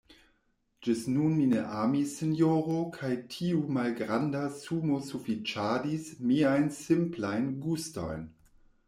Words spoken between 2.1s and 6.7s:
sinjoro, kaj tiu malgranda sumo sufiĉadis miajn